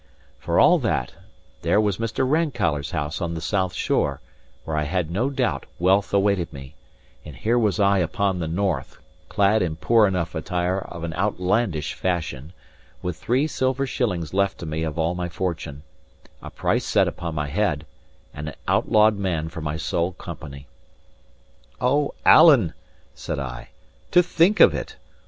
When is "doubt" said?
5.29-5.67